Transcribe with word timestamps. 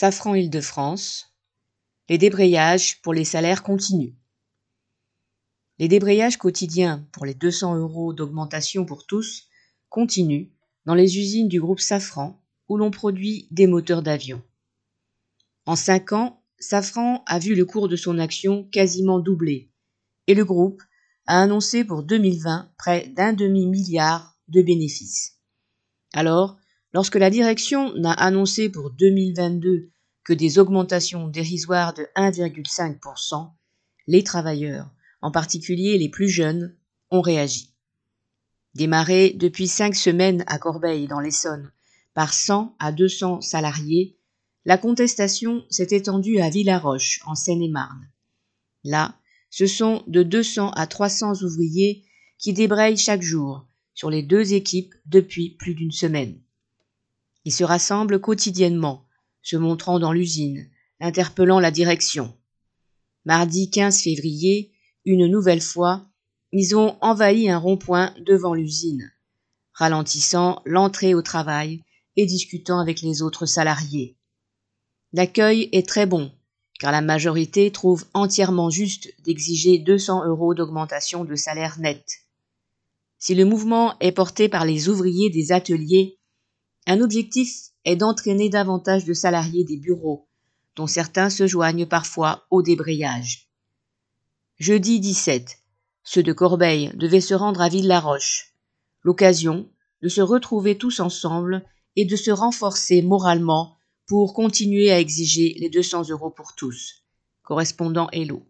Safran 0.00 0.36
Île-de-France, 0.36 1.34
les 2.08 2.18
débrayages 2.18 3.02
pour 3.02 3.12
les 3.12 3.24
salaires 3.24 3.64
continus. 3.64 4.14
Les 5.80 5.88
débrayages 5.88 6.36
quotidiens 6.36 7.08
pour 7.10 7.26
les 7.26 7.34
200 7.34 7.74
euros 7.74 8.12
d'augmentation 8.12 8.84
pour 8.84 9.06
tous 9.06 9.48
continuent 9.88 10.50
dans 10.84 10.94
les 10.94 11.18
usines 11.18 11.48
du 11.48 11.60
groupe 11.60 11.80
Safran 11.80 12.40
où 12.68 12.76
l'on 12.76 12.92
produit 12.92 13.48
des 13.50 13.66
moteurs 13.66 14.02
d'avion. 14.02 14.40
En 15.66 15.74
cinq 15.74 16.12
ans, 16.12 16.44
Safran 16.60 17.24
a 17.26 17.40
vu 17.40 17.56
le 17.56 17.64
cours 17.64 17.88
de 17.88 17.96
son 17.96 18.20
action 18.20 18.68
quasiment 18.70 19.18
doubler 19.18 19.68
et 20.28 20.34
le 20.36 20.44
groupe 20.44 20.80
a 21.26 21.42
annoncé 21.42 21.82
pour 21.82 22.04
2020 22.04 22.70
près 22.78 23.08
d'un 23.08 23.32
demi-milliard 23.32 24.38
de 24.46 24.62
bénéfices. 24.62 25.40
Alors, 26.12 26.56
lorsque 26.92 27.16
la 27.16 27.30
direction 27.30 27.94
n'a 27.94 28.12
annoncé 28.12 28.68
pour 28.68 28.90
2022 28.90 29.90
que 30.24 30.32
des 30.32 30.58
augmentations 30.58 31.28
dérisoires 31.28 31.94
de 31.94 32.06
1,5%, 32.16 33.50
les 34.06 34.24
travailleurs, 34.24 34.90
en 35.20 35.30
particulier 35.30 35.98
les 35.98 36.08
plus 36.08 36.28
jeunes, 36.28 36.74
ont 37.10 37.20
réagi. 37.20 37.72
Démarré 38.74 39.30
depuis 39.30 39.66
cinq 39.66 39.94
semaines 39.94 40.44
à 40.46 40.58
Corbeil 40.58 41.06
dans 41.06 41.20
l'Essonne 41.20 41.70
par 42.14 42.34
100 42.34 42.76
à 42.78 42.92
200 42.92 43.40
salariés, 43.40 44.18
la 44.64 44.76
contestation 44.76 45.64
s'est 45.70 45.88
étendue 45.90 46.40
à 46.40 46.50
Villaroche 46.50 47.20
en 47.26 47.34
Seine-et-Marne. 47.34 48.08
Là, 48.84 49.16
ce 49.50 49.66
sont 49.66 50.04
de 50.06 50.22
200 50.22 50.72
à 50.72 50.86
300 50.86 51.42
ouvriers 51.42 52.04
qui 52.38 52.52
débrayent 52.52 52.96
chaque 52.96 53.22
jour 53.22 53.66
sur 53.94 54.10
les 54.10 54.22
deux 54.22 54.52
équipes 54.52 54.94
depuis 55.06 55.50
plus 55.50 55.74
d'une 55.74 55.92
semaine. 55.92 56.38
Ils 57.48 57.52
se 57.52 57.64
rassemblent 57.64 58.20
quotidiennement, 58.20 59.06
se 59.40 59.56
montrant 59.56 59.98
dans 59.98 60.12
l'usine, 60.12 60.68
interpellant 61.00 61.60
la 61.60 61.70
direction. 61.70 62.36
Mardi 63.24 63.70
15 63.70 64.02
février, 64.02 64.74
une 65.06 65.26
nouvelle 65.28 65.62
fois, 65.62 66.10
ils 66.52 66.76
ont 66.76 66.98
envahi 67.00 67.48
un 67.48 67.56
rond-point 67.56 68.14
devant 68.26 68.52
l'usine, 68.52 69.10
ralentissant 69.72 70.60
l'entrée 70.66 71.14
au 71.14 71.22
travail 71.22 71.82
et 72.16 72.26
discutant 72.26 72.80
avec 72.80 73.00
les 73.00 73.22
autres 73.22 73.46
salariés. 73.46 74.18
L'accueil 75.14 75.70
est 75.72 75.88
très 75.88 76.04
bon, 76.04 76.30
car 76.78 76.92
la 76.92 77.00
majorité 77.00 77.72
trouve 77.72 78.04
entièrement 78.12 78.68
juste 78.68 79.08
d'exiger 79.24 79.78
200 79.78 80.26
euros 80.26 80.52
d'augmentation 80.52 81.24
de 81.24 81.34
salaire 81.34 81.78
net. 81.78 82.04
Si 83.16 83.34
le 83.34 83.46
mouvement 83.46 83.98
est 84.00 84.12
porté 84.12 84.50
par 84.50 84.66
les 84.66 84.90
ouvriers 84.90 85.30
des 85.30 85.50
ateliers, 85.50 86.17
un 86.88 87.02
objectif 87.02 87.66
est 87.84 87.96
d'entraîner 87.96 88.48
davantage 88.48 89.04
de 89.04 89.12
salariés 89.12 89.62
des 89.62 89.76
bureaux, 89.76 90.26
dont 90.74 90.86
certains 90.86 91.28
se 91.28 91.46
joignent 91.46 91.86
parfois 91.86 92.46
au 92.50 92.62
débrayage. 92.62 93.50
Jeudi 94.56 94.98
17, 94.98 95.58
ceux 96.02 96.22
de 96.22 96.32
Corbeil 96.32 96.90
devaient 96.94 97.20
se 97.20 97.34
rendre 97.34 97.60
à 97.60 97.68
Villaroche. 97.68 98.54
L'occasion 99.02 99.68
de 100.00 100.08
se 100.08 100.22
retrouver 100.22 100.78
tous 100.78 101.00
ensemble 101.00 101.62
et 101.94 102.06
de 102.06 102.16
se 102.16 102.30
renforcer 102.30 103.02
moralement 103.02 103.76
pour 104.06 104.32
continuer 104.32 104.90
à 104.90 104.98
exiger 104.98 105.54
les 105.58 105.68
200 105.68 106.08
euros 106.08 106.30
pour 106.30 106.54
tous. 106.54 107.04
Correspondant 107.42 108.08
Hello. 108.12 108.42